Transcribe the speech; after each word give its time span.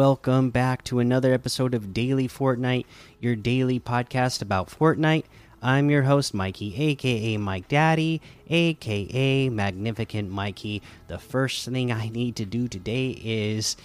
Welcome 0.00 0.48
back 0.48 0.82
to 0.84 0.98
another 0.98 1.34
episode 1.34 1.74
of 1.74 1.92
Daily 1.92 2.26
Fortnite, 2.26 2.86
your 3.20 3.36
daily 3.36 3.78
podcast 3.78 4.40
about 4.40 4.70
Fortnite. 4.70 5.24
I'm 5.60 5.90
your 5.90 6.04
host, 6.04 6.32
Mikey, 6.32 6.74
aka 6.74 7.36
Mike 7.36 7.68
Daddy, 7.68 8.22
aka 8.48 9.50
Magnificent 9.50 10.30
Mikey. 10.30 10.80
The 11.08 11.18
first 11.18 11.66
thing 11.68 11.92
I 11.92 12.08
need 12.08 12.36
to 12.36 12.46
do 12.46 12.66
today 12.66 13.10
is 13.22 13.76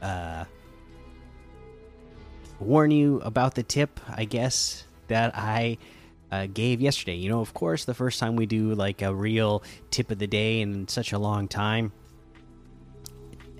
uh, 0.00 0.46
warn 2.58 2.90
you 2.90 3.20
about 3.20 3.54
the 3.54 3.62
tip, 3.62 4.00
I 4.08 4.24
guess, 4.24 4.84
that 5.08 5.36
I 5.36 5.76
uh, 6.30 6.46
gave 6.46 6.80
yesterday. 6.80 7.16
You 7.16 7.28
know, 7.28 7.42
of 7.42 7.52
course, 7.52 7.84
the 7.84 7.92
first 7.92 8.18
time 8.18 8.36
we 8.36 8.46
do 8.46 8.74
like 8.74 9.02
a 9.02 9.14
real 9.14 9.62
tip 9.90 10.10
of 10.10 10.18
the 10.18 10.26
day 10.26 10.62
in 10.62 10.88
such 10.88 11.12
a 11.12 11.18
long 11.18 11.46
time 11.46 11.92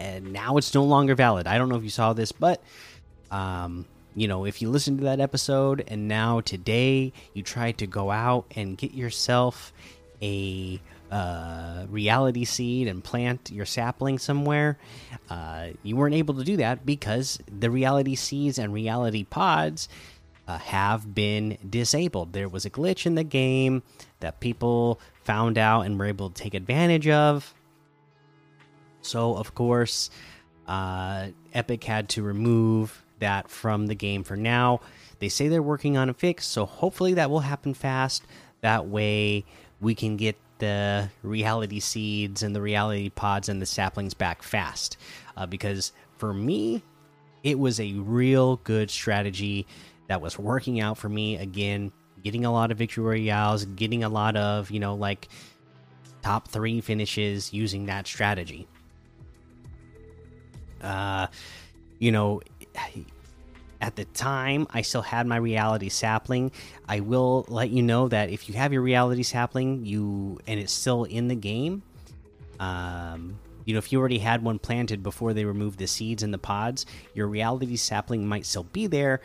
and 0.02 0.33
now 0.33 0.56
it's 0.56 0.74
no 0.74 0.83
longer 0.83 1.15
valid. 1.15 1.47
I 1.47 1.59
don't 1.59 1.69
know 1.69 1.77
if 1.77 1.84
you 1.84 1.91
saw 1.91 2.12
this, 2.12 2.33
but 2.33 2.61
um, 3.30 3.87
you 4.16 4.27
know, 4.27 4.45
if 4.45 4.61
you 4.61 4.69
listen 4.69 4.98
to 4.98 5.05
that 5.05 5.20
episode 5.20 5.84
and 5.87 6.09
now 6.09 6.41
today 6.41 7.12
you 7.34 7.42
try 7.42 7.73
to 7.73 7.87
go 7.87 8.11
out 8.11 8.45
and 8.56 8.77
get 8.77 8.92
yourself 8.92 9.73
a 10.20 10.80
uh, 11.11 11.87
reality 11.88 12.45
seed 12.45 12.88
and 12.88 13.05
plant 13.05 13.50
your 13.53 13.64
sapling 13.64 14.19
somewhere, 14.19 14.77
uh, 15.31 15.69
you 15.83 15.94
weren't 15.94 16.14
able 16.14 16.34
to 16.34 16.44
do 16.44 16.56
that 16.56 16.84
because 16.84 17.39
the 17.47 17.70
reality 17.70 18.16
seeds 18.16 18.59
and 18.59 18.72
reality 18.72 19.25
pods 19.25 19.89
uh, 20.48 20.59
have 20.59 21.14
been 21.14 21.59
disabled. 21.69 22.33
There 22.33 22.48
was 22.48 22.64
a 22.64 22.70
glitch 22.70 23.06
in 23.06 23.14
the 23.14 23.25
game 23.25 23.84
that 24.19 24.41
people 24.41 25.00
found 25.22 25.59
out 25.59 25.83
and 25.83 25.97
were 25.97 26.06
able 26.06 26.31
to 26.31 26.42
take 26.42 26.55
advantage 26.55 27.06
of 27.06 27.55
so, 29.03 29.36
of 29.36 29.55
course, 29.55 30.11
uh, 30.67 31.28
Epic 31.53 31.84
had 31.84 32.08
to 32.11 32.22
remove 32.22 33.05
that 33.19 33.50
from 33.50 33.86
the 33.86 33.94
game 33.94 34.25
for 34.25 34.36
now. 34.36 34.81
They 35.19 35.28
say 35.28 35.48
they're 35.48 35.62
working 35.62 35.97
on 35.97 36.09
a 36.09 36.14
fix, 36.14 36.47
so 36.47 36.67
hopefully 36.67 37.14
that 37.14 37.31
will 37.31 37.41
happen 37.41 37.75
fast. 37.75 38.25
That 38.61 38.86
way, 38.86 39.44
we 39.81 39.94
can 39.94 40.17
get 40.17 40.36
the 40.59 41.11
reality 41.22 41.81
seeds 41.81 42.42
and 42.42 42.55
the 42.55 42.61
reality 42.61 43.11
pods 43.11 43.48
and 43.48 43.61
the 43.61 43.67
saplings 43.67 44.14
back 44.14 44.42
fast. 44.42 44.97
Uh, 45.37 45.47
because 45.47 45.92
for 46.19 46.33
me, 46.33 46.83
it 47.42 47.59
was 47.59 47.81
a 47.81 47.92
real 47.94 48.56
good 48.59 48.91
strategy 48.91 49.66
that 50.06 50.20
was 50.20 50.39
working 50.39 50.81
out 50.81 50.98
for 50.98 51.09
me. 51.09 51.37
Again, 51.37 51.91
getting 52.22 52.44
a 52.44 52.53
lot 52.53 52.70
of 52.70 52.78
victory 52.78 53.03
royales, 53.05 53.64
getting 53.64 54.05
a 54.05 54.09
lot 54.09 54.37
of, 54.37 54.70
you 54.70 54.78
know, 54.78 54.94
like 54.94 55.28
top 56.22 56.47
three 56.47 56.81
finishes 56.81 57.53
using 57.53 57.87
that 57.87 58.06
strategy 58.06 58.69
uh, 60.83 61.28
you 61.98 62.12
know, 62.12 62.41
at 63.80 63.97
the 63.97 64.05
time 64.06 64.66
I 64.70 64.83
still 64.83 65.02
had 65.02 65.27
my 65.27 65.36
reality 65.36 65.88
sapling. 65.88 66.52
I 66.88 67.00
will 67.00 67.44
let 67.48 67.70
you 67.70 67.83
know 67.83 68.08
that 68.08 68.30
if 68.30 68.48
you 68.48 68.55
have 68.55 68.72
your 68.72 68.83
reality 68.83 69.22
sapling, 69.22 69.84
you 69.84 70.41
and 70.47 70.58
it's 70.60 70.72
still 70.72 71.05
in 71.05 71.28
the 71.28 71.34
game, 71.34 71.83
um, 72.60 73.38
you 73.64 73.75
know, 73.75 73.78
if 73.78 73.92
you 73.92 73.98
already 73.98 74.19
had 74.19 74.42
one 74.42 74.58
planted 74.58 75.03
before 75.03 75.34
they 75.34 75.44
removed 75.44 75.78
the 75.78 75.86
seeds 75.86 76.22
and 76.22 76.33
the 76.33 76.38
pods, 76.38 76.86
your 77.14 77.27
reality 77.27 77.76
sapling 77.76 78.26
might 78.26 78.47
still 78.47 78.64
be 78.64 78.87
there. 78.87 79.20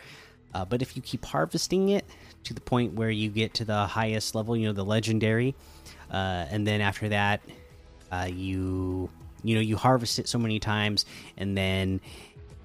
Uh, 0.54 0.64
but 0.64 0.82
if 0.82 0.96
you 0.96 1.02
keep 1.02 1.24
harvesting 1.24 1.90
it 1.90 2.04
to 2.44 2.54
the 2.54 2.60
point 2.60 2.94
where 2.94 3.10
you 3.10 3.28
get 3.28 3.54
to 3.54 3.64
the 3.64 3.86
highest 3.86 4.34
level, 4.34 4.56
you 4.56 4.66
know, 4.66 4.72
the 4.72 4.84
legendary, 4.84 5.54
uh, 6.10 6.46
and 6.50 6.66
then 6.66 6.80
after 6.80 7.08
that, 7.10 7.40
uh, 8.10 8.28
you 8.30 9.10
you 9.42 9.54
know 9.54 9.60
you 9.60 9.76
harvest 9.76 10.18
it 10.18 10.28
so 10.28 10.38
many 10.38 10.58
times 10.58 11.04
and 11.36 11.56
then 11.56 12.00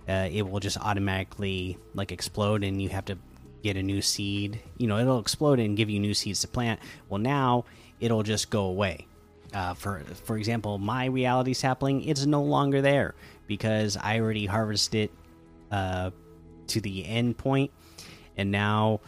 uh, 0.08 0.28
it 0.32 0.42
will 0.42 0.60
just 0.60 0.78
automatically 0.78 1.78
like 1.94 2.12
explode 2.12 2.64
and 2.64 2.82
you 2.82 2.90
have 2.90 3.06
to 3.06 3.18
get 3.64 3.78
a 3.78 3.84
new 3.84 4.02
seed. 4.02 4.60
You 4.78 4.88
know 4.88 4.98
it'll 5.00 5.20
explode 5.20 5.60
and 5.60 5.78
give 5.78 5.90
you 5.90 6.00
new 6.00 6.14
seeds 6.14 6.42
to 6.42 6.48
plant. 6.48 6.80
Well 7.10 7.20
now 7.20 7.66
it'll 8.00 8.24
just 8.24 8.50
go 8.50 8.66
away. 8.66 9.08
Uh, 9.54 9.74
for 9.76 10.00
for 10.26 10.36
example 10.38 10.80
my 10.80 11.06
reality 11.06 11.54
sapling 11.54 12.04
it's 12.06 12.26
no 12.26 12.42
longer 12.42 12.82
there 12.82 13.14
because 13.46 13.96
i 13.98 14.20
already 14.20 14.48
harvested 14.48 15.12
it 15.12 15.12
uh, 15.72 16.10
to 16.66 16.82
the 16.82 17.06
end 17.06 17.38
point 17.38 17.70
and 18.36 18.52
now 18.52 19.00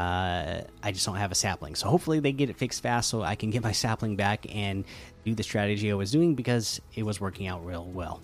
uh, 0.00 0.62
I 0.82 0.92
just 0.92 1.04
don't 1.04 1.16
have 1.16 1.30
a 1.30 1.34
sapling. 1.34 1.74
So 1.74 1.88
hopefully 1.88 2.20
they 2.20 2.32
get 2.32 2.50
it 2.50 2.56
fixed 2.56 2.82
fast 2.82 3.10
so 3.10 3.22
I 3.22 3.34
can 3.34 3.50
get 3.50 3.62
my 3.62 3.72
sapling 3.72 4.16
back 4.16 4.46
and 4.54 4.84
do 5.24 5.34
the 5.34 5.42
strategy 5.42 5.90
I 5.90 5.94
was 5.94 6.10
doing 6.10 6.34
because 6.34 6.80
it 6.94 7.02
was 7.02 7.20
working 7.20 7.46
out 7.46 7.64
real 7.64 7.84
well. 7.84 8.22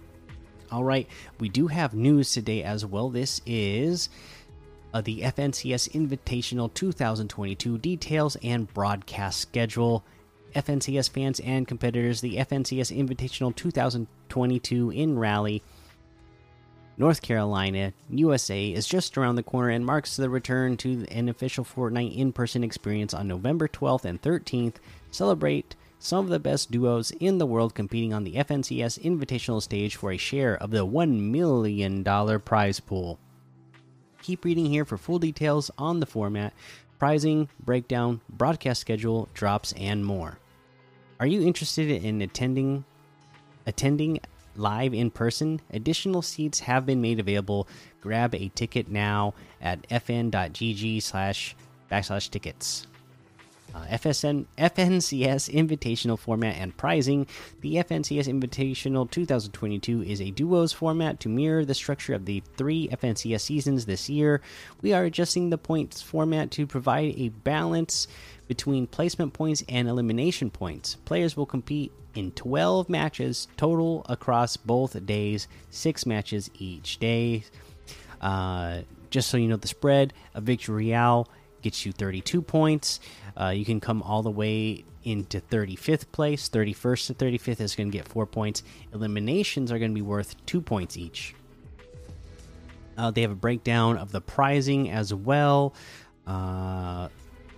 All 0.73 0.83
right, 0.83 1.07
we 1.39 1.49
do 1.49 1.69
have 1.69 1.95
news 1.95 2.33
today 2.33 2.63
as 2.63 2.85
well. 2.85 3.11
This 3.11 3.41
is 3.47 4.09
uh, 4.95 5.01
the 5.03 5.21
FNCS 5.21 5.91
Invitational 5.91 6.73
2022 6.73 7.79
details 7.79 8.37
and 8.43 8.73
broadcast 8.73 9.41
schedule. 9.41 10.05
FNCS 10.55 11.11
fans 11.11 11.39
and 11.41 11.69
competitors, 11.69 12.23
the 12.23 12.37
FNCS 12.37 12.97
Invitational 12.97 13.55
2022 13.55 14.91
in 14.91 15.19
Raleigh, 15.19 15.63
North 16.99 17.21
Carolina, 17.21 17.93
USA 18.09 18.71
is 18.71 18.87
just 18.87 19.19
around 19.19 19.37
the 19.37 19.43
corner 19.43 19.69
and 19.69 19.85
marks 19.85 20.17
the 20.17 20.31
return 20.31 20.79
to 20.79 21.05
an 21.11 21.29
official 21.29 21.63
Fortnite 21.63 22.17
in 22.17 22.33
person 22.33 22.65
experience 22.65 23.13
on 23.13 23.29
November 23.29 23.69
12th 23.69 24.07
and 24.07 24.21
13th. 24.23 24.77
Celebrate 25.11 25.77
some 25.99 26.25
of 26.25 26.31
the 26.31 26.39
best 26.39 26.71
duos 26.71 27.11
in 27.21 27.37
the 27.37 27.45
world 27.45 27.75
competing 27.75 28.15
on 28.15 28.25
the 28.25 28.35
FNCS 28.37 28.99
Invitational 29.01 29.61
stage 29.61 29.97
for 29.97 30.11
a 30.11 30.17
share 30.17 30.57
of 30.57 30.71
the 30.71 30.87
$1 30.87 31.21
million 31.21 32.03
prize 32.41 32.81
pool. 32.81 33.19
Keep 34.23 34.47
reading 34.47 34.67
here 34.67 34.87
for 34.87 34.97
full 34.97 35.19
details 35.19 35.71
on 35.77 36.01
the 36.01 36.07
format, 36.07 36.55
prizing, 36.99 37.51
breakdown, 37.63 38.23
broadcast 38.31 38.81
schedule, 38.81 39.29
drops, 39.35 39.73
and 39.73 40.05
more. 40.05 40.39
Are 41.21 41.27
you 41.27 41.47
interested 41.47 41.91
in 41.91 42.23
attending 42.23 42.85
attending 43.67 44.21
live 44.59 44.95
in 44.95 45.11
person? 45.11 45.61
Additional 45.71 46.23
seats 46.23 46.61
have 46.61 46.87
been 46.87 47.01
made 47.01 47.21
available. 47.21 47.69
Grab 48.01 48.35
a 48.35 48.49
ticket 48.55 48.89
now 48.89 49.35
at 49.61 49.89
fn.gg 49.89 51.03
slash 51.03 51.57
backslash 51.91 52.31
tickets. 52.31 52.87
Uh, 53.77 53.85
FSN 53.89 54.47
FNCS 54.57 55.51
Invitational 55.53 56.19
format 56.19 56.57
and 56.57 56.75
pricing. 56.79 57.27
The 57.61 57.75
FNCS 57.75 58.27
Invitational 58.27 59.11
2022 59.11 60.03
is 60.03 60.19
a 60.19 60.31
duos 60.31 60.73
format 60.73 61.21
to 61.21 61.29
mirror 61.29 61.63
the 61.63 61.75
structure 61.75 62.15
of 62.15 62.25
the 62.25 62.43
three 62.57 62.89
FNCS 62.89 63.43
seasons 63.43 63.85
this 63.85 64.09
year. 64.09 64.41
We 64.81 64.95
are 64.95 65.05
adjusting 65.05 65.51
the 65.51 65.59
points 65.59 66.01
format 66.01 66.51
to 66.53 66.67
provide 66.67 67.17
a 67.19 67.29
balance 67.29 68.09
between 68.49 68.87
placement 68.87 69.35
points 69.35 69.63
and 69.69 69.89
elimination 69.89 70.49
points. 70.49 70.95
Players 71.05 71.37
will 71.37 71.45
compete 71.45 71.93
in 72.15 72.33
12 72.33 72.89
matches 72.89 73.47
total 73.59 74.07
across 74.09 74.57
both 74.57 75.05
days, 75.05 75.49
six 75.69 76.07
matches 76.07 76.51
each 76.59 76.99
day. 76.99 77.45
Uh, 78.23 78.81
just 79.11 79.29
so 79.29 79.37
you 79.37 79.49
know 79.49 79.57
the 79.57 79.69
spread, 79.69 80.15
a 80.35 80.41
victory 80.41 80.87
royale 80.87 81.29
gets 81.67 81.85
you 81.85 81.91
32 81.91 82.43
points. 82.43 83.01
Uh, 83.37 83.49
you 83.49 83.65
can 83.65 83.81
come 83.81 84.01
all 84.03 84.23
the 84.23 84.31
way 84.31 84.85
into 85.03 85.41
35th 85.41 86.13
place. 86.13 86.49
31st 86.49 87.07
to 87.09 87.15
35th 87.15 87.61
is 87.61 87.75
going 87.75 87.91
to 87.91 87.99
get 87.99 88.07
four 88.07 88.25
points. 88.25 88.63
Eliminations 88.95 89.73
are 89.73 89.79
going 89.81 89.91
to 89.91 89.95
be 89.95 90.03
worth 90.03 90.35
two 90.47 90.61
points 90.61 90.97
each. 90.97 91.35
Uh, 92.97 93.11
they 93.11 93.23
have 93.23 93.33
a 93.33 93.43
breakdown 93.49 93.99
of 93.99 94.13
the 94.13 94.21
prizing 94.21 94.91
as 94.91 95.13
well, 95.13 95.75
uh, 96.29 97.09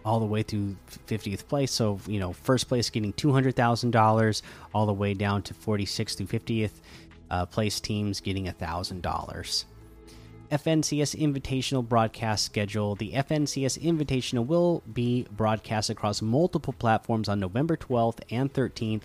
all 0.07 0.21
the 0.21 0.27
way 0.27 0.43
through 0.43 0.75
50th 1.07 1.47
place. 1.47 1.71
So, 1.71 2.01
you 2.07 2.19
know, 2.19 2.33
first 2.33 2.67
place 2.67 2.89
getting 2.89 3.13
$200,000, 3.13 4.43
all 4.73 4.87
the 4.87 4.93
way 4.95 5.13
down 5.13 5.43
to 5.43 5.55
46th 5.55 6.17
through 6.17 6.27
50th 6.27 6.73
uh, 7.31 7.45
place 7.45 7.79
teams 7.79 8.21
getting 8.21 8.47
$1,000. 8.47 9.65
FNCS 10.51 11.15
Invitational 11.15 11.87
broadcast 11.87 12.47
schedule. 12.47 12.95
The 12.95 13.13
FNCS 13.13 13.79
Invitational 13.83 14.47
will 14.47 14.83
be 14.91 15.27
broadcast 15.31 15.91
across 15.91 16.23
multiple 16.23 16.73
platforms 16.73 17.29
on 17.29 17.39
November 17.39 17.77
12th 17.77 18.21
and 18.31 18.51
13th. 18.51 19.03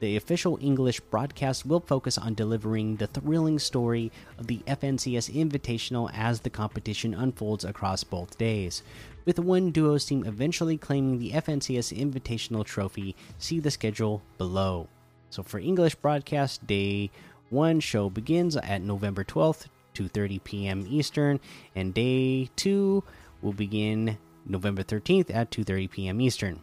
The 0.00 0.16
official 0.16 0.58
English 0.62 1.00
broadcast 1.00 1.66
will 1.66 1.80
focus 1.80 2.16
on 2.16 2.32
delivering 2.32 2.96
the 2.96 3.06
thrilling 3.06 3.58
story 3.58 4.10
of 4.38 4.46
the 4.46 4.60
FNCS 4.66 5.30
Invitational 5.34 6.10
as 6.14 6.40
the 6.40 6.48
competition 6.48 7.12
unfolds 7.12 7.66
across 7.66 8.02
both 8.02 8.38
days. 8.38 8.82
With 9.26 9.38
one 9.38 9.70
duos 9.72 10.06
team 10.06 10.24
eventually 10.24 10.78
claiming 10.78 11.18
the 11.18 11.32
FNCS 11.32 11.92
Invitational 11.98 12.64
trophy, 12.64 13.14
see 13.36 13.60
the 13.60 13.70
schedule 13.70 14.22
below. 14.38 14.88
So 15.28 15.42
for 15.42 15.58
English 15.58 15.96
broadcast, 15.96 16.66
day 16.66 17.10
one 17.50 17.80
show 17.80 18.08
begins 18.08 18.56
at 18.56 18.80
November 18.80 19.22
12th 19.22 19.66
2:30 19.98 20.44
p.m. 20.44 20.86
Eastern, 20.88 21.40
and 21.74 21.92
day 21.92 22.48
2 22.56 23.02
will 23.42 23.52
begin 23.52 24.18
November 24.46 24.82
13th 24.82 25.34
at 25.34 25.50
2:30 25.50 25.90
p.m. 25.90 26.20
Eastern. 26.20 26.60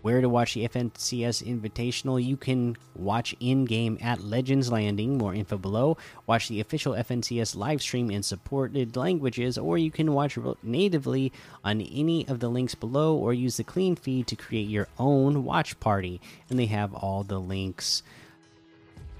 where 0.00 0.20
to 0.20 0.28
watch 0.28 0.54
the 0.54 0.66
FNCS 0.68 1.42
Invitational. 1.42 2.22
You 2.22 2.36
can 2.36 2.76
watch 2.94 3.34
in 3.40 3.64
game 3.64 3.98
at 4.00 4.22
Legends 4.22 4.70
Landing. 4.70 5.18
More 5.18 5.34
info 5.34 5.58
below. 5.58 5.96
Watch 6.26 6.48
the 6.48 6.60
official 6.60 6.94
FNCS 6.94 7.56
live 7.56 7.82
stream 7.82 8.10
in 8.10 8.22
supported 8.22 8.96
languages, 8.96 9.58
or 9.58 9.76
you 9.76 9.90
can 9.90 10.12
watch 10.12 10.38
natively 10.62 11.32
on 11.64 11.80
any 11.80 12.26
of 12.28 12.38
the 12.40 12.48
links 12.48 12.74
below, 12.74 13.16
or 13.16 13.34
use 13.34 13.56
the 13.56 13.64
clean 13.64 13.96
feed 13.96 14.28
to 14.28 14.36
create 14.36 14.68
your 14.68 14.88
own 14.98 15.44
watch 15.44 15.78
party. 15.80 16.20
And 16.48 16.58
they 16.58 16.66
have 16.66 16.94
all 16.94 17.24
the 17.24 17.40
links 17.40 18.02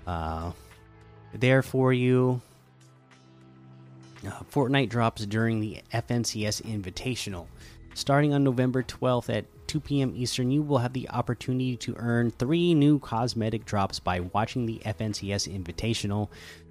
uh, 0.07 0.53
there 1.35 1.63
for 1.63 1.93
you. 1.93 2.41
Uh, 4.27 4.31
Fortnite 4.51 4.89
drops 4.89 5.25
during 5.27 5.61
the 5.61 5.83
FNCS 5.93 6.63
Invitational. 6.63 7.47
Starting 7.95 8.33
on 8.33 8.45
November 8.45 8.83
12th 8.83 9.35
at 9.35 9.45
2 9.67 9.81
p.m. 9.81 10.13
Eastern, 10.17 10.51
you 10.51 10.63
will 10.63 10.79
have 10.79 10.93
the 10.93 11.09
opportunity 11.11 11.77
to 11.77 11.95
earn 11.99 12.31
three 12.31 12.75
new 12.75 12.99
cosmetic 12.99 13.65
drops 13.65 14.01
by 14.01 14.21
watching 14.21 14.67
the 14.67 14.81
FNCS 14.85 15.53
Invitational. 15.53 16.29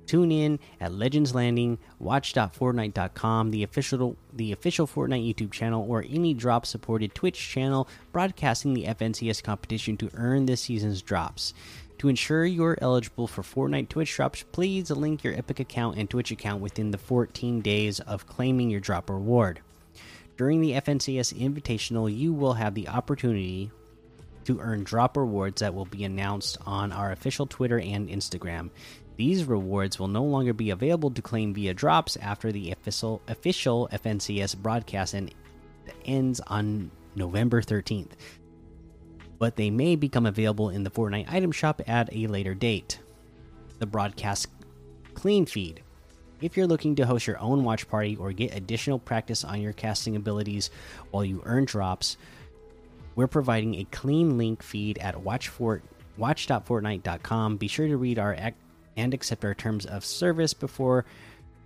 Tune 0.07 0.31
in 0.31 0.57
at 0.79 0.93
Legends 0.93 1.35
Landing, 1.35 1.77
watch.fortnite.com, 1.99 3.51
the 3.51 3.63
official 3.63 4.15
the 4.33 4.53
official 4.53 4.87
Fortnite 4.87 5.27
YouTube 5.27 5.51
channel, 5.51 5.85
or 5.87 6.05
any 6.09 6.33
drop 6.33 6.65
supported 6.65 7.13
Twitch 7.13 7.37
channel 7.37 7.89
broadcasting 8.13 8.73
the 8.73 8.85
FNCS 8.85 9.43
competition 9.43 9.97
to 9.97 10.09
earn 10.13 10.45
this 10.45 10.61
season's 10.61 11.01
drops. 11.01 11.53
To 11.99 12.09
ensure 12.09 12.45
you're 12.45 12.77
eligible 12.79 13.27
for 13.27 13.41
Fortnite 13.41 13.89
Twitch 13.89 14.15
drops, 14.15 14.43
please 14.51 14.91
link 14.91 15.23
your 15.23 15.33
Epic 15.33 15.59
account 15.59 15.97
and 15.97 16.07
Twitch 16.07 16.31
account 16.31 16.61
within 16.61 16.91
the 16.91 16.97
14 16.97 17.61
days 17.61 17.99
of 18.01 18.27
claiming 18.27 18.69
your 18.69 18.79
drop 18.79 19.09
reward. 19.09 19.61
During 20.37 20.61
the 20.61 20.73
FNCS 20.73 21.33
Invitational, 21.33 22.15
you 22.15 22.33
will 22.33 22.53
have 22.53 22.75
the 22.75 22.87
opportunity 22.87 23.71
to 24.45 24.59
earn 24.59 24.83
drop 24.83 25.17
rewards 25.17 25.61
that 25.61 25.73
will 25.73 25.85
be 25.85 26.03
announced 26.03 26.59
on 26.65 26.91
our 26.91 27.11
official 27.11 27.47
Twitter 27.47 27.79
and 27.79 28.07
Instagram. 28.09 28.69
These 29.15 29.45
rewards 29.45 29.97
will 29.97 30.07
no 30.07 30.23
longer 30.23 30.53
be 30.53 30.69
available 30.69 31.09
to 31.09 31.21
claim 31.23 31.55
via 31.55 31.73
drops 31.73 32.15
after 32.17 32.51
the 32.51 32.71
official 32.71 33.21
official 33.27 33.89
FNCS 33.91 34.55
broadcast 34.55 35.15
and 35.15 35.33
ends 36.05 36.39
on 36.45 36.91
November 37.15 37.63
13th. 37.63 38.11
But 39.39 39.55
they 39.55 39.69
may 39.69 39.95
become 39.95 40.25
available 40.25 40.69
in 40.69 40.83
the 40.83 40.89
Fortnite 40.89 41.31
item 41.31 41.51
shop 41.51 41.81
at 41.87 42.13
a 42.13 42.27
later 42.27 42.53
date. 42.53 42.99
The 43.79 43.85
broadcast 43.85 44.47
clean 45.13 45.45
feed 45.45 45.83
if 46.39 46.55
you're 46.55 46.67
looking 46.67 46.95
to 46.95 47.05
host 47.05 47.25
your 47.25 47.39
own 47.39 47.63
watch 47.63 47.89
party 47.89 48.15
or 48.15 48.31
get 48.31 48.55
additional 48.55 48.99
practice 48.99 49.43
on 49.43 49.61
your 49.61 49.73
casting 49.73 50.15
abilities 50.15 50.69
while 51.09 51.25
you 51.25 51.41
earn 51.45 51.65
drops, 51.65 52.17
we're 53.15 53.27
providing 53.27 53.75
a 53.75 53.85
clean 53.85 54.37
link 54.37 54.61
feed 54.61 54.99
at 54.99 55.21
watchfort 55.21 55.83
watch.fortnite.com. 56.17 57.57
Be 57.57 57.67
sure 57.67 57.87
to 57.87 57.97
read 57.97 58.19
our 58.19 58.35
act 58.35 58.57
and 58.95 59.13
accept 59.13 59.45
our 59.45 59.53
terms 59.53 59.85
of 59.85 60.05
service 60.05 60.53
before 60.53 61.05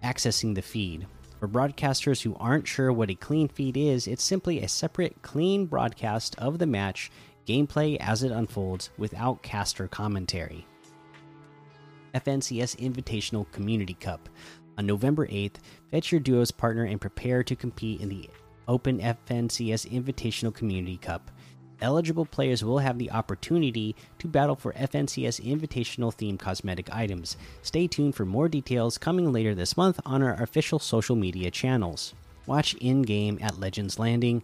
accessing 0.04 0.56
the 0.56 0.62
feed. 0.62 1.06
For 1.40 1.48
broadcasters 1.48 2.22
who 2.22 2.36
aren't 2.36 2.68
sure 2.68 2.94
what 2.94 3.10
a 3.10 3.16
clean 3.16 3.48
feed 3.48 3.76
is, 3.76 4.08
it's 4.08 4.24
simply 4.24 4.62
a 4.62 4.68
separate, 4.68 5.22
clean 5.22 5.66
broadcast 5.66 6.36
of 6.38 6.60
the 6.60 6.68
match 6.68 7.12
gameplay 7.46 7.98
as 8.00 8.24
it 8.24 8.32
unfolds 8.32 8.90
without 8.98 9.44
caster 9.44 9.88
commentary. 9.88 10.66
FNCS 12.14 12.76
Invitational 12.78 13.50
Community 13.52 13.94
Cup. 13.94 14.30
On 14.78 14.86
November 14.86 15.28
8th, 15.28 15.56
fetch 15.92 16.12
your 16.12 16.20
duos 16.22 16.52
partner 16.52 16.84
and 16.84 17.00
prepare 17.00 17.44
to 17.44 17.56
compete 17.56 18.02
in 18.02 18.10
the 18.10 18.30
Open 18.68 19.00
FNCS 19.00 19.90
Invitational 19.92 20.54
Community 20.54 20.98
Cup. 20.98 21.32
Eligible 21.82 22.26
players 22.26 22.64
will 22.64 22.78
have 22.78 23.00
the 23.00 23.10
opportunity 23.12 23.96
to 24.20 24.28
battle 24.28 24.56
for 24.56 24.72
FNCS 24.74 25.42
Invitational 25.44 26.14
themed 26.16 26.40
cosmetic 26.40 26.94
items. 26.94 27.38
Stay 27.64 27.88
tuned 27.88 28.16
for 28.16 28.26
more 28.26 28.48
details 28.48 29.00
coming 29.00 29.32
later 29.32 29.56
this 29.56 29.76
month 29.76 30.00
on 30.06 30.22
our 30.22 30.42
official 30.42 30.78
social 30.78 31.16
media 31.16 31.50
channels. 31.50 32.14
Watch 32.46 32.76
in 32.76 33.02
game 33.02 33.40
at 33.42 33.60
Legends 33.60 33.98
Landing. 33.98 34.44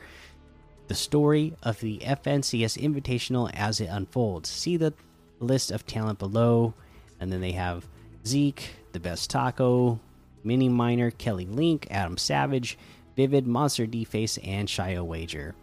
the 0.88 0.94
story 0.94 1.56
of 1.64 1.80
the 1.80 1.98
FNCS 2.00 2.78
Invitational 2.78 3.50
as 3.54 3.82
it 3.82 3.88
unfolds. 3.88 4.50
See 4.50 4.78
the 4.78 4.94
list 5.40 5.72
of 5.72 5.88
talent 5.88 6.20
below, 6.20 6.76
and 7.20 7.32
then 7.32 7.42
they 7.42 7.54
have 7.54 7.88
Zeke, 8.26 8.76
the 8.92 9.00
best 9.00 9.30
taco, 9.30 10.00
Mini 10.44 10.70
Miner, 10.70 11.10
Kelly 11.10 11.48
Link, 11.48 11.88
Adam 11.90 12.18
Savage, 12.18 12.78
Vivid, 13.16 13.46
Monsterdface, 13.46 14.38
and 14.48 14.68
Shio 14.68 15.04
Wager. 15.04 15.56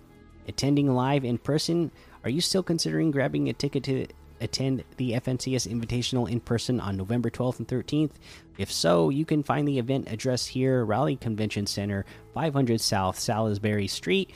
Attending 0.48 0.92
live 0.92 1.24
in 1.24 1.38
person, 1.38 1.92
are 2.24 2.30
you 2.30 2.40
still 2.40 2.64
considering 2.64 3.12
grabbing 3.12 3.48
a 3.48 3.52
ticket 3.52 3.84
to 3.84 4.08
attend 4.42 4.84
the 4.96 5.12
FNCS 5.12 5.68
Invitational 5.68 6.30
in 6.30 6.40
person 6.40 6.80
on 6.80 6.96
November 6.96 7.30
12th 7.30 7.58
and 7.58 7.68
13th? 7.68 8.12
If 8.58 8.72
so, 8.72 9.08
you 9.08 9.24
can 9.24 9.42
find 9.42 9.66
the 9.66 9.78
event 9.78 10.08
address 10.10 10.46
here 10.46 10.84
Raleigh 10.84 11.16
Convention 11.16 11.66
Center, 11.66 12.04
500 12.34 12.80
South 12.80 13.18
Salisbury 13.18 13.86
Street. 13.86 14.30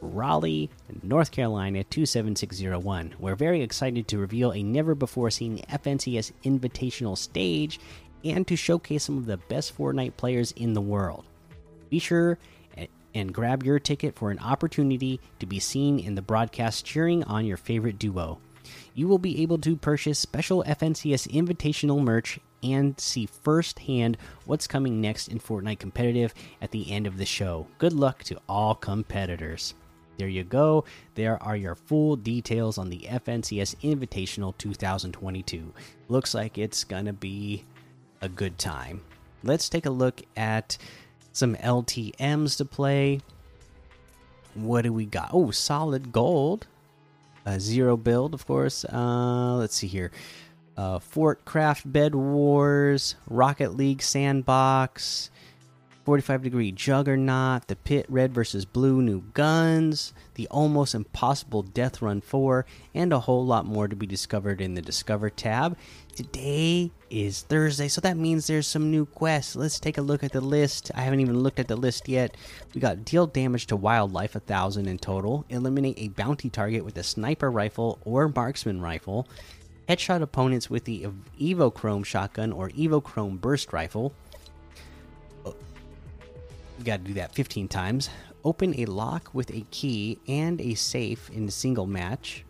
Raleigh, 0.00 0.70
North 1.02 1.32
Carolina 1.32 1.82
27601. 1.84 3.16
We're 3.18 3.34
very 3.34 3.62
excited 3.62 4.06
to 4.08 4.18
reveal 4.18 4.52
a 4.52 4.62
never 4.62 4.94
before 4.94 5.30
seen 5.30 5.58
FNCS 5.70 6.32
Invitational 6.44 7.18
stage 7.18 7.80
and 8.24 8.46
to 8.46 8.56
showcase 8.56 9.04
some 9.04 9.18
of 9.18 9.26
the 9.26 9.36
best 9.36 9.76
Fortnite 9.76 10.16
players 10.16 10.52
in 10.52 10.72
the 10.72 10.80
world. 10.80 11.24
Be 11.90 11.98
sure 11.98 12.38
and 13.14 13.32
grab 13.32 13.64
your 13.64 13.78
ticket 13.78 14.14
for 14.14 14.30
an 14.30 14.38
opportunity 14.38 15.20
to 15.40 15.46
be 15.46 15.58
seen 15.58 15.98
in 15.98 16.14
the 16.14 16.22
broadcast 16.22 16.84
cheering 16.84 17.24
on 17.24 17.44
your 17.44 17.56
favorite 17.56 17.98
duo. 17.98 18.38
You 18.94 19.08
will 19.08 19.18
be 19.18 19.42
able 19.42 19.58
to 19.58 19.76
purchase 19.76 20.18
special 20.18 20.64
FNCS 20.64 21.28
Invitational 21.28 22.02
merch 22.02 22.38
and 22.62 22.98
see 22.98 23.26
firsthand 23.26 24.16
what's 24.44 24.66
coming 24.66 25.00
next 25.00 25.28
in 25.28 25.38
Fortnite 25.38 25.78
competitive 25.78 26.34
at 26.60 26.70
the 26.70 26.90
end 26.90 27.06
of 27.06 27.18
the 27.18 27.26
show. 27.26 27.66
Good 27.78 27.92
luck 27.92 28.24
to 28.24 28.40
all 28.48 28.74
competitors. 28.74 29.74
There 30.18 30.28
you 30.28 30.42
go. 30.42 30.84
There 31.14 31.40
are 31.42 31.56
your 31.56 31.76
full 31.76 32.16
details 32.16 32.76
on 32.76 32.90
the 32.90 33.06
FNCS 33.08 33.76
Invitational 33.82 34.56
2022. 34.58 35.72
Looks 36.08 36.34
like 36.34 36.58
it's 36.58 36.82
going 36.82 37.04
to 37.04 37.12
be 37.12 37.64
a 38.20 38.28
good 38.28 38.58
time. 38.58 39.00
Let's 39.44 39.68
take 39.68 39.86
a 39.86 39.90
look 39.90 40.22
at 40.36 40.76
some 41.32 41.54
LTMs 41.54 42.56
to 42.56 42.64
play. 42.64 43.20
What 44.54 44.82
do 44.82 44.92
we 44.92 45.06
got? 45.06 45.30
Oh, 45.32 45.52
solid 45.52 46.10
gold. 46.10 46.66
A 47.48 47.58
zero 47.58 47.96
build, 47.96 48.34
of 48.34 48.46
course. 48.46 48.84
Uh, 48.84 49.56
let's 49.56 49.74
see 49.74 49.86
here. 49.86 50.10
Uh, 50.76 50.98
Fort 50.98 51.46
Craft 51.46 51.90
Bed 51.90 52.14
Wars, 52.14 53.14
Rocket 53.26 53.74
League 53.74 54.02
Sandbox, 54.02 55.30
45 56.08 56.42
degree 56.42 56.72
juggernaut, 56.72 57.68
the 57.68 57.76
pit 57.76 58.06
red 58.08 58.32
versus 58.32 58.64
blue 58.64 59.02
new 59.02 59.20
guns, 59.34 60.14
the 60.36 60.48
almost 60.48 60.94
impossible 60.94 61.60
death 61.60 62.00
run 62.00 62.22
4, 62.22 62.64
and 62.94 63.12
a 63.12 63.20
whole 63.20 63.44
lot 63.44 63.66
more 63.66 63.86
to 63.86 63.94
be 63.94 64.06
discovered 64.06 64.62
in 64.62 64.72
the 64.72 64.80
Discover 64.80 65.28
tab. 65.28 65.76
Today 66.16 66.90
is 67.10 67.42
Thursday, 67.42 67.88
so 67.88 68.00
that 68.00 68.16
means 68.16 68.46
there's 68.46 68.66
some 68.66 68.90
new 68.90 69.04
quests. 69.04 69.54
Let's 69.54 69.78
take 69.78 69.98
a 69.98 70.00
look 70.00 70.24
at 70.24 70.32
the 70.32 70.40
list. 70.40 70.90
I 70.94 71.02
haven't 71.02 71.20
even 71.20 71.40
looked 71.40 71.60
at 71.60 71.68
the 71.68 71.76
list 71.76 72.08
yet. 72.08 72.38
We 72.74 72.80
got 72.80 73.04
deal 73.04 73.26
damage 73.26 73.66
to 73.66 73.76
wildlife, 73.76 74.34
a 74.34 74.40
thousand 74.40 74.88
in 74.88 74.96
total, 74.96 75.44
eliminate 75.50 75.98
a 75.98 76.08
bounty 76.08 76.48
target 76.48 76.86
with 76.86 76.96
a 76.96 77.02
sniper 77.02 77.50
rifle 77.50 77.98
or 78.06 78.32
marksman 78.34 78.80
rifle, 78.80 79.28
headshot 79.86 80.22
opponents 80.22 80.70
with 80.70 80.84
the 80.84 81.06
Evochrome 81.38 82.06
shotgun 82.06 82.50
or 82.50 82.70
Evochrome 82.70 83.38
burst 83.38 83.74
rifle 83.74 84.14
you 86.78 86.84
got 86.84 86.98
to 86.98 87.04
do 87.04 87.14
that 87.14 87.34
15 87.34 87.68
times. 87.68 88.08
Open 88.44 88.78
a 88.78 88.86
lock 88.86 89.34
with 89.34 89.50
a 89.50 89.66
key 89.70 90.18
and 90.28 90.60
a 90.60 90.74
safe 90.74 91.28
in 91.30 91.48
a 91.48 91.50
single 91.50 91.86
match. 91.86 92.44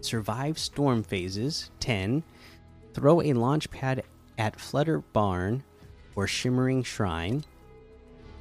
Survive 0.00 0.58
storm 0.58 1.02
phases 1.02 1.70
10. 1.80 2.22
Throw 2.94 3.22
a 3.22 3.32
launch 3.34 3.70
pad 3.70 4.02
at 4.38 4.58
Flutter 4.58 4.98
Barn 4.98 5.62
or 6.16 6.26
Shimmering 6.26 6.82
Shrine. 6.82 7.44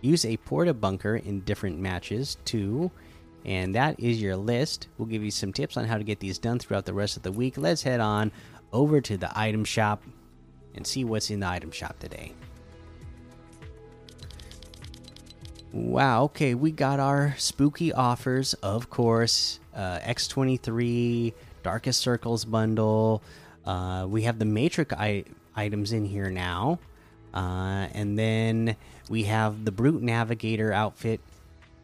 Use 0.01 0.25
a 0.25 0.37
porta 0.37 0.73
bunker 0.73 1.17
in 1.17 1.41
different 1.41 1.77
matches 1.77 2.37
too. 2.45 2.89
And 3.45 3.75
that 3.75 3.99
is 3.99 4.21
your 4.21 4.35
list. 4.35 4.87
We'll 4.97 5.07
give 5.07 5.23
you 5.23 5.31
some 5.31 5.53
tips 5.53 5.77
on 5.77 5.85
how 5.85 5.97
to 5.97 6.03
get 6.03 6.19
these 6.19 6.39
done 6.39 6.59
throughout 6.59 6.85
the 6.85 6.93
rest 6.93 7.15
of 7.15 7.23
the 7.23 7.31
week. 7.31 7.57
Let's 7.57 7.83
head 7.83 7.99
on 7.99 8.31
over 8.73 9.01
to 9.01 9.17
the 9.17 9.31
item 9.37 9.63
shop 9.63 10.03
and 10.75 10.85
see 10.85 11.03
what's 11.03 11.29
in 11.29 11.41
the 11.41 11.47
item 11.47 11.71
shop 11.71 11.99
today. 11.99 12.33
Wow, 15.71 16.23
okay, 16.23 16.55
we 16.55 16.71
got 16.71 16.99
our 16.99 17.35
spooky 17.37 17.93
offers, 17.93 18.55
of 18.55 18.89
course. 18.89 19.59
Uh, 19.75 19.99
X23, 19.99 21.33
Darkest 21.61 22.01
Circles 22.01 22.43
bundle. 22.43 23.21
Uh, 23.65 24.07
we 24.09 24.23
have 24.23 24.39
the 24.39 24.45
Matrix 24.45 24.95
items 25.55 25.91
in 25.91 26.05
here 26.05 26.31
now. 26.31 26.79
Uh, 27.35 27.87
and 27.93 28.17
then 28.17 28.75
we 29.09 29.23
have 29.23 29.63
the 29.63 29.71
Brute 29.71 30.01
Navigator 30.01 30.73
outfit 30.73 31.21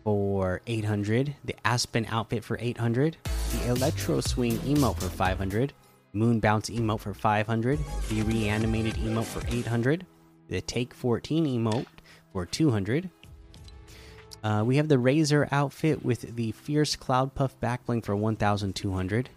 for 0.03 0.61
800, 0.65 1.35
the 1.45 1.55
Aspen 1.63 2.07
outfit 2.09 2.43
for 2.43 2.57
800, 2.59 3.17
the 3.23 3.69
Electro 3.69 4.19
Swing 4.21 4.57
emote 4.59 4.97
for 4.97 5.09
500, 5.09 5.73
Moon 6.13 6.39
Bounce 6.39 6.71
emote 6.71 7.01
for 7.01 7.13
500, 7.13 7.79
the 8.09 8.21
Reanimated 8.23 8.95
emote 8.95 9.25
for 9.25 9.43
800, 9.47 10.05
the 10.47 10.61
Take 10.61 10.93
14 10.93 11.45
emote 11.45 11.85
for 12.31 12.45
200. 12.45 13.09
Uh, 14.45 14.63
we 14.63 14.77
have 14.77 14.89
the 14.89 14.99
Razor 14.99 15.47
outfit 15.51 16.05
with 16.05 16.35
the 16.35 16.51
Fierce 16.51 16.95
Cloud 16.95 17.33
Puff 17.33 17.59
backbling 17.59 18.05
for 18.05 18.15
1200, 18.15 19.29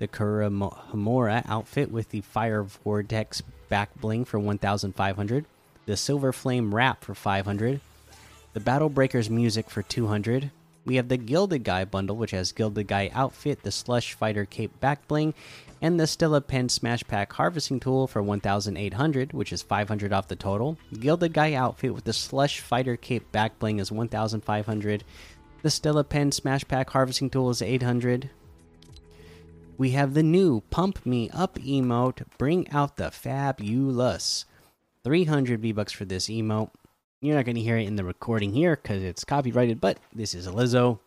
the 0.00 0.08
Kurohomura 0.08 1.48
outfit 1.48 1.92
with 1.92 2.10
the 2.10 2.22
Fire 2.22 2.64
Vortex 2.64 3.44
backbling 3.70 4.26
for 4.26 4.40
1500, 4.40 5.44
the 5.86 5.96
Silver 5.96 6.32
Flame 6.32 6.74
wrap 6.74 7.04
for 7.04 7.14
500, 7.14 7.80
the 8.54 8.60
Battle 8.60 8.88
Breakers 8.88 9.30
music 9.30 9.70
for 9.70 9.82
200. 9.82 10.50
We 10.86 10.96
have 10.96 11.08
the 11.08 11.16
Gilded 11.16 11.64
Guy 11.64 11.84
bundle, 11.84 12.16
which 12.16 12.30
has 12.30 12.52
Gilded 12.52 12.86
Guy 12.86 13.10
outfit, 13.12 13.64
the 13.64 13.72
Slush 13.72 14.14
Fighter 14.14 14.44
cape 14.44 14.78
back 14.78 15.08
bling, 15.08 15.34
and 15.82 15.98
the 15.98 16.06
Stella 16.06 16.40
Pen 16.40 16.68
Smash 16.68 17.02
Pack 17.08 17.32
harvesting 17.32 17.80
tool 17.80 18.06
for 18.06 18.22
1,800, 18.22 19.32
which 19.32 19.52
is 19.52 19.62
500 19.62 20.12
off 20.12 20.28
the 20.28 20.36
total. 20.36 20.78
Gilded 20.98 21.32
Guy 21.32 21.54
outfit 21.54 21.92
with 21.92 22.04
the 22.04 22.12
Slush 22.12 22.60
Fighter 22.60 22.96
cape 22.96 23.30
back 23.32 23.58
bling 23.58 23.80
is 23.80 23.90
1,500. 23.90 25.04
The 25.62 25.70
Stella 25.70 26.04
Pen 26.04 26.30
Smash 26.30 26.66
Pack 26.68 26.90
harvesting 26.90 27.30
tool 27.30 27.50
is 27.50 27.60
800. 27.60 28.30
We 29.76 29.90
have 29.90 30.14
the 30.14 30.22
new 30.22 30.62
Pump 30.70 31.04
Me 31.04 31.28
Up 31.30 31.58
emote. 31.58 32.22
Bring 32.38 32.70
out 32.70 32.96
the 32.96 33.10
fabulous. 33.10 34.44
300 35.02 35.60
V 35.60 35.72
bucks 35.72 35.92
for 35.92 36.04
this 36.04 36.28
emote. 36.28 36.70
You're 37.26 37.34
not 37.34 37.44
going 37.44 37.56
to 37.56 37.60
hear 37.60 37.76
it 37.76 37.88
in 37.88 37.96
the 37.96 38.04
recording 38.04 38.52
here 38.52 38.76
because 38.76 39.02
it's 39.02 39.24
copyrighted, 39.24 39.80
but 39.80 39.98
this 40.14 40.32
is 40.32 40.46
Lizzo. 40.46 41.00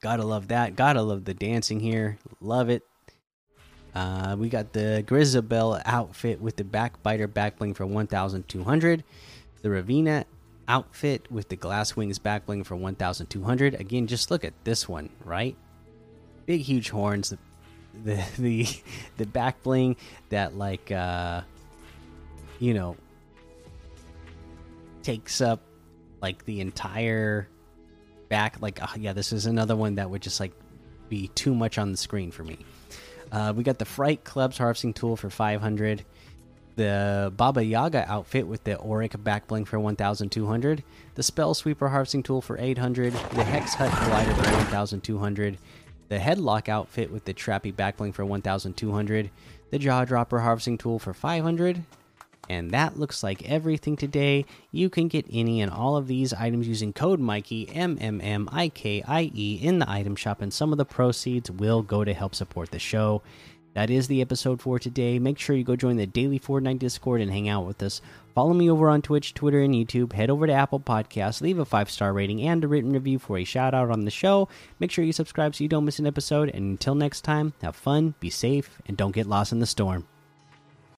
Gotta 0.00 0.24
love 0.24 0.48
that. 0.48 0.74
Gotta 0.74 1.02
love 1.02 1.24
the 1.24 1.34
dancing 1.34 1.78
here. 1.78 2.18
Love 2.40 2.68
it. 2.68 2.82
Uh, 3.94 4.34
we 4.36 4.48
got 4.48 4.72
the 4.72 5.04
Grisabelle 5.06 5.80
outfit 5.84 6.40
with 6.40 6.56
the 6.56 6.64
backbiter 6.64 7.28
backbling 7.28 7.76
for 7.76 7.86
1,200. 7.86 9.04
The 9.62 9.68
Ravina 9.68 10.24
outfit 10.66 11.30
with 11.30 11.48
the 11.48 11.54
glass 11.54 11.94
wings 11.94 12.18
backbling 12.18 12.66
for 12.66 12.74
1,200. 12.74 13.74
Again, 13.74 14.08
just 14.08 14.32
look 14.32 14.44
at 14.44 14.52
this 14.64 14.88
one, 14.88 15.10
right? 15.24 15.54
Big, 16.44 16.62
huge 16.62 16.90
horns. 16.90 17.30
The 17.30 17.38
the 18.02 18.24
the, 18.38 18.66
the 19.18 19.26
back 19.26 19.62
bling 19.62 19.94
that 20.30 20.56
like 20.56 20.90
uh 20.90 21.42
you 22.58 22.74
know 22.74 22.96
takes 25.04 25.40
up 25.40 25.60
like 26.20 26.44
the 26.44 26.60
entire 26.60 27.48
back 28.28 28.56
like 28.60 28.82
uh, 28.82 28.86
yeah 28.98 29.12
this 29.12 29.32
is 29.32 29.46
another 29.46 29.76
one 29.76 29.96
that 29.96 30.08
would 30.08 30.22
just 30.22 30.40
like 30.40 30.52
be 31.08 31.28
too 31.28 31.54
much 31.54 31.78
on 31.78 31.92
the 31.92 31.96
screen 31.96 32.30
for 32.30 32.42
me. 32.42 32.58
Uh, 33.30 33.52
we 33.54 33.62
got 33.62 33.78
the 33.78 33.84
fright 33.84 34.24
clubs 34.24 34.58
harvesting 34.58 34.92
tool 34.92 35.16
for 35.16 35.30
500 35.30 36.04
the 36.76 37.32
baba 37.36 37.64
yaga 37.64 38.04
outfit 38.10 38.46
with 38.46 38.64
the 38.64 38.80
auric 38.80 39.22
back 39.22 39.46
bling 39.46 39.64
for 39.64 39.78
1200 39.78 40.82
the 41.14 41.22
spell 41.22 41.54
sweeper 41.54 41.88
harvesting 41.88 42.22
tool 42.22 42.40
for 42.40 42.58
800 42.58 43.12
the 43.12 43.44
hex 43.44 43.74
hut 43.74 43.90
glider 44.06 44.34
for 44.34 44.50
1200 44.74 45.58
the 46.08 46.18
headlock 46.18 46.68
outfit 46.68 47.12
with 47.12 47.24
the 47.24 47.34
trappy 47.34 47.74
back 47.74 47.96
bling 47.96 48.12
for 48.12 48.24
1200 48.24 49.30
the 49.70 49.78
jaw 49.78 50.04
dropper 50.04 50.40
harvesting 50.40 50.76
tool 50.76 50.98
for 50.98 51.14
500 51.14 51.84
and 52.48 52.70
that 52.70 52.98
looks 52.98 53.22
like 53.22 53.48
everything 53.48 53.96
today. 53.96 54.44
You 54.70 54.90
can 54.90 55.08
get 55.08 55.26
any 55.30 55.60
and 55.60 55.70
all 55.70 55.96
of 55.96 56.06
these 56.06 56.32
items 56.32 56.68
using 56.68 56.92
code 56.92 57.20
Mikey 57.20 57.68
M 57.70 57.98
M 58.00 58.20
M 58.20 58.48
I 58.52 58.68
K 58.68 59.02
I 59.06 59.30
E 59.34 59.58
in 59.62 59.78
the 59.78 59.90
item 59.90 60.16
shop, 60.16 60.42
and 60.42 60.52
some 60.52 60.72
of 60.72 60.78
the 60.78 60.84
proceeds 60.84 61.50
will 61.50 61.82
go 61.82 62.04
to 62.04 62.14
help 62.14 62.34
support 62.34 62.70
the 62.70 62.78
show. 62.78 63.22
That 63.74 63.90
is 63.90 64.06
the 64.06 64.20
episode 64.20 64.62
for 64.62 64.78
today. 64.78 65.18
Make 65.18 65.36
sure 65.36 65.56
you 65.56 65.64
go 65.64 65.74
join 65.74 65.96
the 65.96 66.06
daily 66.06 66.38
Fortnite 66.38 66.78
Discord 66.78 67.20
and 67.20 67.30
hang 67.30 67.48
out 67.48 67.66
with 67.66 67.82
us. 67.82 68.00
Follow 68.32 68.52
me 68.54 68.70
over 68.70 68.88
on 68.88 69.02
Twitch, 69.02 69.34
Twitter, 69.34 69.60
and 69.60 69.74
YouTube. 69.74 70.12
Head 70.12 70.30
over 70.30 70.46
to 70.46 70.52
Apple 70.52 70.78
Podcasts, 70.78 71.40
leave 71.40 71.58
a 71.58 71.64
five 71.64 71.90
star 71.90 72.12
rating 72.12 72.40
and 72.42 72.62
a 72.62 72.68
written 72.68 72.92
review 72.92 73.18
for 73.18 73.36
a 73.36 73.44
shout 73.44 73.74
out 73.74 73.90
on 73.90 74.04
the 74.04 74.12
show. 74.12 74.48
Make 74.78 74.92
sure 74.92 75.04
you 75.04 75.12
subscribe 75.12 75.56
so 75.56 75.64
you 75.64 75.68
don't 75.68 75.84
miss 75.84 75.98
an 75.98 76.06
episode. 76.06 76.50
And 76.50 76.70
until 76.70 76.94
next 76.94 77.22
time, 77.22 77.52
have 77.62 77.74
fun, 77.74 78.14
be 78.20 78.30
safe, 78.30 78.78
and 78.86 78.96
don't 78.96 79.12
get 79.14 79.26
lost 79.26 79.50
in 79.50 79.58
the 79.58 79.66
storm. 79.66 80.06